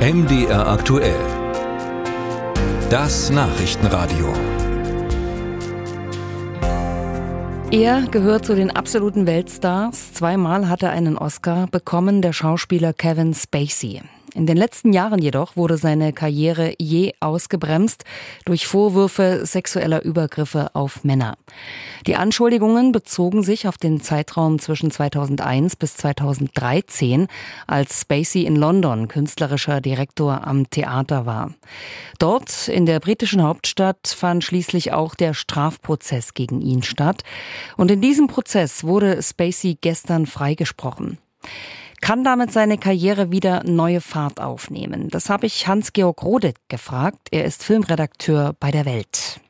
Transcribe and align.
MDR 0.00 0.66
aktuell. 0.66 1.20
Das 2.88 3.28
Nachrichtenradio. 3.28 4.32
Er 7.70 8.06
gehört 8.10 8.46
zu 8.46 8.54
den 8.54 8.70
absoluten 8.70 9.26
Weltstars. 9.26 10.14
Zweimal 10.14 10.70
hat 10.70 10.82
er 10.82 10.92
einen 10.92 11.18
Oscar 11.18 11.66
bekommen, 11.66 12.22
der 12.22 12.32
Schauspieler 12.32 12.94
Kevin 12.94 13.34
Spacey. 13.34 14.00
In 14.34 14.46
den 14.46 14.56
letzten 14.56 14.92
Jahren 14.92 15.20
jedoch 15.20 15.56
wurde 15.56 15.76
seine 15.76 16.12
Karriere 16.12 16.74
je 16.78 17.14
ausgebremst 17.18 18.04
durch 18.44 18.66
Vorwürfe 18.66 19.44
sexueller 19.44 20.02
Übergriffe 20.02 20.74
auf 20.74 21.02
Männer. 21.02 21.36
Die 22.06 22.14
Anschuldigungen 22.14 22.92
bezogen 22.92 23.42
sich 23.42 23.66
auf 23.66 23.76
den 23.76 24.00
Zeitraum 24.00 24.60
zwischen 24.60 24.90
2001 24.92 25.74
bis 25.76 25.96
2013, 25.96 27.26
als 27.66 28.02
Spacey 28.02 28.44
in 28.44 28.54
London 28.54 29.08
künstlerischer 29.08 29.80
Direktor 29.80 30.46
am 30.46 30.70
Theater 30.70 31.26
war. 31.26 31.52
Dort 32.18 32.68
in 32.68 32.86
der 32.86 33.00
britischen 33.00 33.42
Hauptstadt 33.42 34.06
fand 34.06 34.44
schließlich 34.44 34.92
auch 34.92 35.16
der 35.16 35.34
Strafprozess 35.34 36.34
gegen 36.34 36.60
ihn 36.60 36.84
statt. 36.84 37.22
Und 37.76 37.90
in 37.90 38.00
diesem 38.00 38.28
Prozess 38.28 38.84
wurde 38.84 39.20
Spacey 39.22 39.76
gestern 39.80 40.26
freigesprochen 40.26 41.18
kann 42.00 42.24
damit 42.24 42.52
seine 42.52 42.78
Karriere 42.78 43.30
wieder 43.30 43.62
neue 43.64 44.00
Fahrt 44.00 44.40
aufnehmen? 44.40 45.08
Das 45.10 45.30
habe 45.30 45.46
ich 45.46 45.66
Hans-Georg 45.66 46.22
Rodek 46.22 46.56
gefragt. 46.68 47.28
Er 47.30 47.44
ist 47.44 47.64
Filmredakteur 47.64 48.54
bei 48.58 48.70
der 48.70 48.86
Welt. 48.86 49.40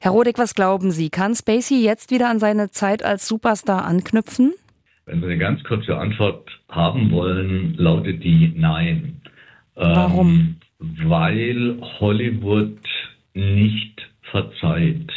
Herr 0.00 0.12
Rodek, 0.12 0.38
was 0.38 0.54
glauben 0.54 0.90
Sie? 0.90 1.10
Kann 1.10 1.34
Spacey 1.34 1.82
jetzt 1.82 2.10
wieder 2.10 2.28
an 2.28 2.38
seine 2.38 2.70
Zeit 2.70 3.04
als 3.04 3.26
Superstar 3.26 3.84
anknüpfen? 3.84 4.54
Wenn 5.06 5.20
wir 5.20 5.28
eine 5.28 5.38
ganz 5.38 5.62
kurze 5.64 5.96
Antwort 5.96 6.48
haben 6.68 7.10
wollen, 7.10 7.74
lautet 7.76 8.22
die 8.22 8.52
Nein. 8.56 9.20
Warum? 9.74 10.56
Ähm, 10.80 10.98
weil 11.08 11.78
Hollywood 12.00 12.78
nicht 13.34 14.02
verzeiht. 14.30 15.10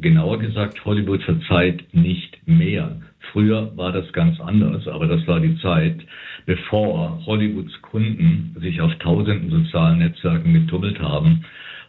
Genauer 0.00 0.38
gesagt, 0.38 0.84
Hollywood 0.84 1.22
verzeiht 1.22 1.92
nicht 1.92 2.38
mehr. 2.46 3.01
Früher 3.32 3.74
war 3.76 3.92
das 3.92 4.12
ganz 4.12 4.38
anders, 4.40 4.86
aber 4.86 5.06
das 5.06 5.26
war 5.26 5.40
die 5.40 5.56
Zeit, 5.58 6.00
bevor 6.44 7.24
Hollywoods 7.24 7.80
Kunden 7.80 8.54
sich 8.60 8.80
auf 8.82 8.94
tausenden 8.96 9.50
sozialen 9.50 9.98
Netzwerken 9.98 10.52
getummelt 10.52 11.00
haben 11.00 11.42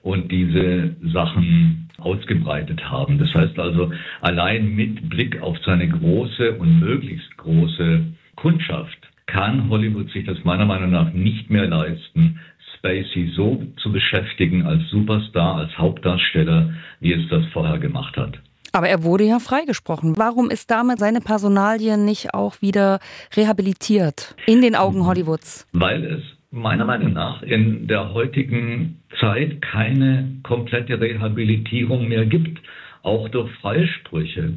und 0.04 0.32
diese 0.32 0.96
Sachen 1.12 1.90
ausgebreitet 1.98 2.90
haben. 2.90 3.18
Das 3.18 3.34
heißt 3.34 3.60
also, 3.60 3.92
allein 4.22 4.74
mit 4.74 5.10
Blick 5.10 5.42
auf 5.42 5.58
seine 5.66 5.90
große 5.90 6.54
und 6.54 6.80
möglichst 6.80 7.36
große 7.38 8.02
Kundschaft 8.36 8.98
kann 9.26 9.70
Hollywood 9.70 10.10
sich 10.12 10.26
das 10.26 10.44
meiner 10.46 10.66
Meinung 10.66 10.92
nach 10.92 11.12
nicht 11.12 11.50
mehr 11.50 11.68
leisten, 11.68 12.40
Spacey 12.78 13.32
so 13.36 13.64
zu 13.78 13.92
beschäftigen 13.92 14.66
als 14.66 14.90
Superstar, 14.90 15.58
als 15.58 15.78
Hauptdarsteller, 15.78 16.74
wie 17.00 17.14
es 17.14 17.28
das 17.30 17.46
vorher 17.48 17.80
gemacht 17.80 18.16
hat. 18.18 18.40
Aber 18.74 18.90
er 18.90 19.04
wurde 19.04 19.24
ja 19.24 19.40
freigesprochen. 19.40 20.18
Warum 20.18 20.50
ist 20.50 20.70
damit 20.72 21.00
seine 21.00 21.22
Personalie 21.22 21.98
nicht 21.98 22.34
auch 22.34 22.62
wieder 22.62 23.00
rehabilitiert 23.36 24.36
in 24.46 24.62
den 24.62 24.76
Augen 24.76 25.06
Hollywoods? 25.06 25.68
Weil 25.74 26.04
es 26.04 26.24
meiner 26.52 26.86
Meinung 26.86 27.14
nach 27.14 27.42
in 27.44 27.88
der 27.88 28.14
heutigen 28.14 29.00
Zeit 29.20 29.62
keine 29.62 30.40
komplette 30.44 31.00
Rehabilitierung 31.00 32.08
mehr 32.08 32.26
gibt 32.26 32.60
auch 33.04 33.28
durch 33.30 33.52
Freisprüche. 33.62 34.54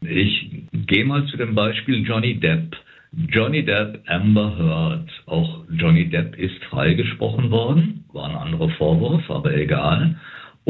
Ich 0.00 0.50
gehe 0.72 1.04
mal 1.04 1.26
zu 1.26 1.36
dem 1.36 1.54
Beispiel 1.54 2.02
Johnny 2.04 2.40
Depp. 2.40 2.76
Johnny 3.12 3.64
Depp, 3.64 4.00
Amber 4.06 4.56
Heard. 4.56 5.10
Auch 5.26 5.64
Johnny 5.70 6.08
Depp 6.08 6.36
ist 6.38 6.64
freigesprochen 6.70 7.50
worden. 7.50 8.04
War 8.12 8.30
ein 8.30 8.36
anderer 8.36 8.70
Vorwurf, 8.70 9.30
aber 9.30 9.54
egal. 9.54 10.16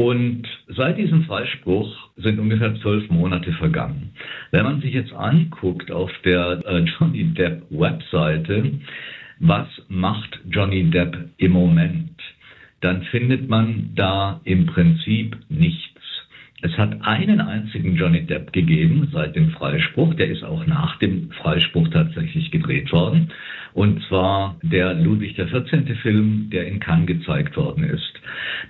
Und 0.01 0.47
seit 0.67 0.97
diesem 0.97 1.25
Freispruch 1.25 1.95
sind 2.17 2.39
ungefähr 2.39 2.73
zwölf 2.81 3.07
Monate 3.11 3.53
vergangen. 3.53 4.15
Wenn 4.49 4.63
man 4.63 4.81
sich 4.81 4.95
jetzt 4.95 5.13
anguckt 5.13 5.91
auf 5.91 6.11
der 6.25 6.63
äh, 6.65 6.79
Johnny 6.79 7.25
Depp 7.25 7.61
Webseite, 7.69 8.79
was 9.39 9.67
macht 9.89 10.39
Johnny 10.49 10.89
Depp 10.89 11.15
im 11.37 11.51
Moment, 11.51 12.19
dann 12.79 13.03
findet 13.11 13.47
man 13.47 13.91
da 13.93 14.41
im 14.43 14.65
Prinzip 14.65 15.37
nichts. 15.49 15.90
Es 16.63 16.77
hat 16.77 17.01
einen 17.01 17.41
einzigen 17.41 17.95
Johnny 17.95 18.21
Depp 18.25 18.53
gegeben 18.53 19.09
seit 19.11 19.35
dem 19.35 19.49
Freispruch. 19.49 20.13
Der 20.13 20.29
ist 20.29 20.43
auch 20.43 20.65
nach 20.67 20.97
dem 20.99 21.31
Freispruch 21.31 21.87
tatsächlich 21.87 22.51
gedreht 22.51 22.91
worden. 22.91 23.31
Und 23.73 24.03
zwar 24.03 24.57
der 24.61 24.93
Ludwig 24.93 25.35
XIV. 25.37 25.97
Film, 26.01 26.49
der 26.51 26.67
in 26.67 26.79
Cannes 26.79 27.07
gezeigt 27.07 27.57
worden 27.57 27.83
ist. 27.83 28.13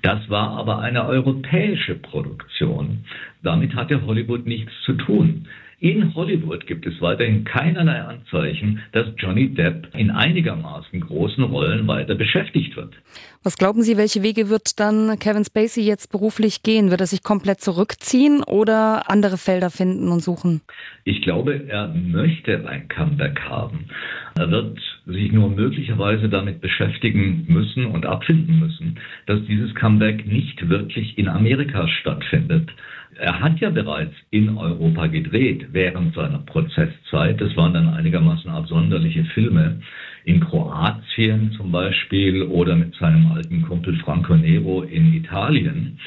Das 0.03 0.29
war 0.29 0.51
aber 0.51 0.79
eine 0.79 1.05
europäische 1.05 1.95
Produktion. 1.95 3.03
Damit 3.43 3.75
hatte 3.75 4.05
Hollywood 4.05 4.45
nichts 4.45 4.71
zu 4.85 4.93
tun. 4.93 5.47
In 5.81 6.13
Hollywood 6.13 6.67
gibt 6.67 6.85
es 6.85 7.01
weiterhin 7.01 7.43
keinerlei 7.43 8.01
Anzeichen, 8.01 8.83
dass 8.91 9.07
Johnny 9.17 9.51
Depp 9.51 9.87
in 9.95 10.11
einigermaßen 10.11 10.99
großen 10.99 11.43
Rollen 11.43 11.87
weiter 11.87 12.13
beschäftigt 12.13 12.75
wird. 12.75 12.93
Was 13.41 13.57
glauben 13.57 13.81
Sie, 13.81 13.97
welche 13.97 14.21
Wege 14.21 14.49
wird 14.49 14.79
dann 14.79 15.17
Kevin 15.17 15.43
Spacey 15.43 15.81
jetzt 15.83 16.11
beruflich 16.11 16.61
gehen? 16.61 16.91
Wird 16.91 17.01
er 17.01 17.07
sich 17.07 17.23
komplett 17.23 17.61
zurückziehen 17.61 18.43
oder 18.43 19.09
andere 19.09 19.39
Felder 19.39 19.71
finden 19.71 20.09
und 20.09 20.19
suchen? 20.19 20.61
Ich 21.03 21.23
glaube, 21.23 21.67
er 21.67 21.87
möchte 21.87 22.63
ein 22.69 22.87
Comeback 22.87 23.39
haben. 23.41 23.87
Er 24.35 24.51
wird 24.51 24.77
sich 25.11 25.31
nur 25.31 25.49
möglicherweise 25.49 26.29
damit 26.29 26.61
beschäftigen 26.61 27.45
müssen 27.47 27.85
und 27.85 28.05
abfinden 28.05 28.59
müssen, 28.59 28.99
dass 29.25 29.43
dieses 29.45 29.73
Comeback 29.75 30.25
nicht 30.25 30.69
wirklich 30.69 31.17
in 31.17 31.27
Amerika 31.27 31.87
stattfindet. 31.87 32.69
Er 33.17 33.39
hat 33.39 33.59
ja 33.59 33.69
bereits 33.69 34.13
in 34.29 34.57
Europa 34.57 35.07
gedreht 35.07 35.67
während 35.71 36.15
seiner 36.15 36.39
Prozesszeit. 36.39 37.41
Das 37.41 37.55
waren 37.57 37.73
dann 37.73 37.89
einigermaßen 37.89 38.49
absonderliche 38.49 39.25
Filme. 39.25 39.81
In 40.23 40.39
Kroatien 40.39 41.51
zum 41.57 41.71
Beispiel 41.71 42.43
oder 42.43 42.75
mit 42.75 42.95
seinem 42.95 43.31
alten 43.31 43.63
Kumpel 43.63 43.95
Franco 43.97 44.35
Nero 44.35 44.83
in 44.83 45.13
Italien. 45.13 45.99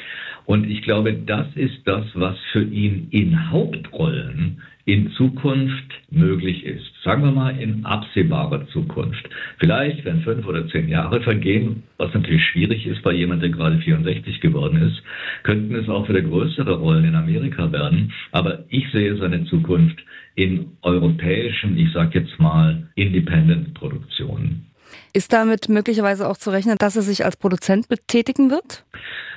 Und 0.45 0.69
ich 0.69 0.81
glaube, 0.81 1.13
das 1.13 1.47
ist 1.55 1.79
das, 1.85 2.05
was 2.13 2.37
für 2.51 2.63
ihn 2.63 3.07
in 3.11 3.51
Hauptrollen 3.51 4.61
in 4.85 5.11
Zukunft 5.13 5.91
möglich 6.11 6.63
ist. 6.63 6.85
Sagen 7.03 7.23
wir 7.23 7.31
mal 7.31 7.59
in 7.59 7.85
absehbarer 7.85 8.67
Zukunft. 8.67 9.27
Vielleicht, 9.57 10.05
wenn 10.05 10.21
fünf 10.21 10.45
oder 10.45 10.67
zehn 10.69 10.87
Jahre 10.87 11.21
vergehen, 11.21 11.83
was 11.97 12.13
natürlich 12.13 12.45
schwierig 12.45 12.85
ist 12.85 13.01
bei 13.01 13.11
jemandem, 13.13 13.51
der 13.51 13.57
gerade 13.57 13.79
64 13.79 14.41
geworden 14.41 14.77
ist, 14.81 15.01
könnten 15.41 15.73
es 15.73 15.89
auch 15.89 16.07
wieder 16.07 16.21
größere 16.21 16.75
Rollen 16.77 17.05
in 17.05 17.15
Amerika 17.15 17.71
werden. 17.71 18.13
Aber 18.31 18.63
ich 18.69 18.91
sehe 18.91 19.17
seine 19.17 19.45
Zukunft 19.45 19.99
in 20.35 20.77
europäischen, 20.83 21.77
ich 21.79 21.91
sage 21.91 22.19
jetzt 22.19 22.39
mal, 22.39 22.87
Independent-Produktionen. 22.93 24.67
Ist 25.13 25.33
damit 25.33 25.67
möglicherweise 25.67 26.27
auch 26.27 26.37
zu 26.37 26.51
rechnen, 26.51 26.75
dass 26.77 26.95
er 26.95 27.01
sich 27.01 27.25
als 27.25 27.37
Produzent 27.37 27.87
betätigen 27.87 28.51
wird? 28.51 28.85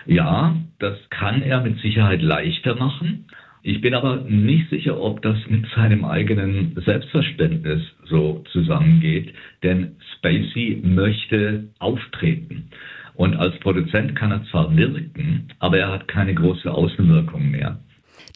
Ja, 0.09 0.57
das 0.79 0.97
kann 1.11 1.43
er 1.43 1.61
mit 1.61 1.81
Sicherheit 1.81 2.23
leichter 2.23 2.75
machen. 2.77 3.27
Ich 3.63 3.83
bin 3.83 3.93
aber 3.93 4.23
nicht 4.23 4.71
sicher, 4.71 4.99
ob 4.99 5.21
das 5.21 5.37
mit 5.51 5.67
seinem 5.77 6.07
eigenen 6.07 6.75
Selbstverständnis 6.87 7.83
so 8.07 8.43
zusammengeht, 8.51 9.35
denn 9.63 9.97
Spacey 10.15 10.81
möchte 10.83 11.69
auftreten. 11.79 12.71
Und 13.17 13.37
als 13.37 13.59
Produzent 13.59 14.17
kann 14.17 14.31
er 14.31 14.45
zwar 14.45 14.75
wirken, 14.75 15.49
aber 15.59 15.77
er 15.79 15.93
hat 15.93 16.09
keine 16.09 16.33
große 16.33 16.73
Außenwirkung 16.73 17.51
mehr. 17.51 17.79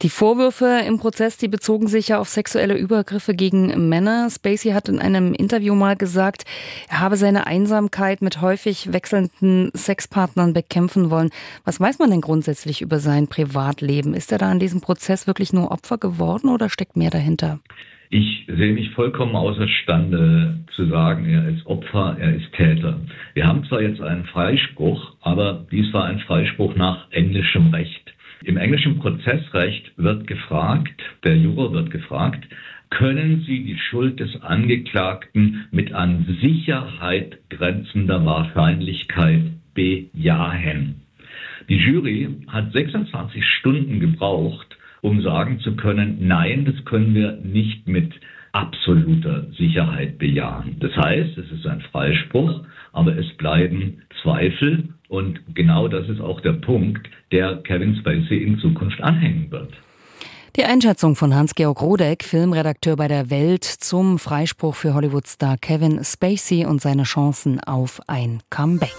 Die 0.03 0.09
Vorwürfe 0.09 0.81
im 0.85 0.99
Prozess, 0.99 1.37
die 1.39 1.47
bezogen 1.47 1.87
sich 1.87 2.09
ja 2.09 2.19
auf 2.19 2.29
sexuelle 2.29 2.77
Übergriffe 2.77 3.37
gegen 3.37 3.89
Männer. 3.89 4.29
Spacey 4.29 4.73
hat 4.73 4.89
in 4.89 4.99
einem 4.99 5.33
Interview 5.33 5.77
mal 5.77 5.95
gesagt, 5.95 6.43
er 6.91 6.99
habe 6.99 7.15
seine 7.17 7.47
Einsamkeit 7.47 8.21
mit 8.21 8.41
häufig 8.41 8.93
wechselnden 8.93 9.71
Sexpartnern 9.77 10.55
bekämpfen 10.55 11.11
wollen. 11.11 11.31
Was 11.65 11.79
weiß 11.79 12.01
man 12.01 12.11
denn 12.11 12.21
grundsätzlich 12.21 12.83
über 12.83 12.99
sein 12.99 13.29
Privatleben? 13.29 14.13
Ist 14.15 14.33
er 14.33 14.39
da 14.39 14.51
in 14.51 14.59
diesem 14.59 14.81
Prozess 14.81 15.29
wirklich 15.29 15.53
nur 15.53 15.71
Opfer 15.71 15.99
geworden 15.99 16.49
oder 16.49 16.69
steckt 16.69 16.97
mehr 16.97 17.11
dahinter? 17.11 17.61
Ich 18.11 18.47
sehe 18.49 18.73
mich 18.73 18.91
vollkommen 18.91 19.37
außerstande 19.37 20.65
zu 20.75 20.87
sagen, 20.87 21.27
er 21.27 21.49
ist 21.49 21.65
Opfer, 21.65 22.17
er 22.19 22.35
ist 22.35 22.53
Täter. 22.55 22.99
Wir 23.35 23.47
haben 23.47 23.65
zwar 23.69 23.81
jetzt 23.81 24.01
einen 24.01 24.25
Freispruch, 24.25 25.15
aber 25.21 25.65
dies 25.71 25.93
war 25.95 26.07
ein 26.07 26.19
Freispruch 26.19 26.75
nach 26.75 27.11
englischem 27.13 27.69
Recht. 27.69 28.02
Im 28.45 28.57
englischen 28.57 28.99
Prozessrecht 28.99 29.93
wird 29.97 30.27
gefragt, 30.27 31.01
der 31.25 31.37
Juror 31.37 31.73
wird 31.73 31.91
gefragt, 31.91 32.45
können 32.91 33.45
Sie 33.47 33.65
die 33.65 33.79
Schuld 33.79 34.21
des 34.21 34.43
Angeklagten 34.43 35.67
mit 35.71 35.93
an 35.93 36.39
Sicherheit 36.41 37.39
grenzender 37.49 38.25
Wahrscheinlichkeit 38.25 39.45
bejahen? 39.75 41.03
Die 41.69 41.77
Jury 41.77 42.29
hat 42.49 42.73
26 42.73 43.45
Stunden 43.45 44.01
gebraucht, 44.01 44.77
um 45.01 45.23
sagen 45.23 45.61
zu 45.61 45.77
können, 45.77 46.27
nein, 46.27 46.65
das 46.65 46.85
können 46.85 47.15
wir 47.15 47.39
nicht 47.43 47.89
mit 47.89 48.13
absoluter 48.53 49.47
Sicherheit 49.57 50.19
bejahen. 50.19 50.77
Das 50.81 50.95
heißt, 50.97 51.37
es 51.39 51.51
ist 51.51 51.67
ein 51.67 51.81
Freispruch 51.93 52.65
aber 52.93 53.17
es 53.17 53.27
bleiben 53.37 54.03
Zweifel 54.23 54.89
und 55.09 55.41
genau 55.55 55.89
das 55.89 56.09
ist 56.09 56.21
auch 56.21 56.41
der 56.41 56.53
Punkt, 56.53 57.09
der 57.33 57.57
Kevin 57.63 57.97
Spacey 57.97 58.43
in 58.43 58.59
Zukunft 58.59 59.03
anhängen 59.03 59.51
wird. 59.51 59.73
Die 60.57 60.65
Einschätzung 60.65 61.17
von 61.17 61.35
Hans-Georg 61.35 61.81
Rodeck, 61.81 62.23
Filmredakteur 62.23 62.97
bei 62.97 63.09
der 63.09 63.31
Welt, 63.31 63.65
zum 63.65 64.19
Freispruch 64.19 64.75
für 64.75 64.93
Hollywood-Star 64.93 65.57
Kevin 65.57 66.05
Spacey 66.05 66.67
und 66.67 66.83
seine 66.83 67.05
Chancen 67.05 67.59
auf 67.61 68.01
ein 68.07 68.43
Comeback. 68.51 68.93